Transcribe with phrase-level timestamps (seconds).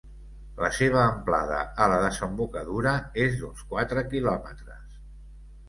[0.61, 2.95] La seva amplada, a la desembocadura,
[3.27, 5.01] és d'uns quatre quilòmetres.